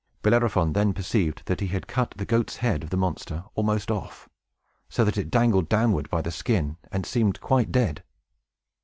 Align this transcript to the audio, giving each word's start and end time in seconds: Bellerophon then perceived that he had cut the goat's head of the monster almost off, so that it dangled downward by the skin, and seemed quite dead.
Bellerophon 0.23 0.73
then 0.73 0.93
perceived 0.93 1.43
that 1.45 1.59
he 1.59 1.67
had 1.67 1.85
cut 1.85 2.15
the 2.17 2.25
goat's 2.25 2.55
head 2.55 2.81
of 2.81 2.89
the 2.89 2.97
monster 2.97 3.43
almost 3.53 3.91
off, 3.91 4.27
so 4.89 5.05
that 5.05 5.15
it 5.15 5.29
dangled 5.29 5.69
downward 5.69 6.09
by 6.09 6.23
the 6.23 6.31
skin, 6.31 6.77
and 6.91 7.05
seemed 7.05 7.39
quite 7.39 7.71
dead. 7.71 8.03